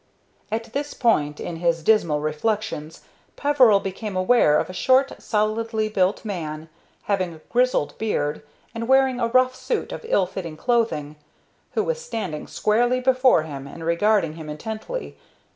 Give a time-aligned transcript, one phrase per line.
[0.51, 3.01] At this point in his dismal reflections
[3.35, 6.69] Peveril became aware of a short, solidly built man,
[7.03, 8.41] having a grizzled beard,
[8.73, 11.17] and wearing a rough suit of ill fitting clothing,
[11.73, 15.19] who was standing squarely before him and regarding him intently.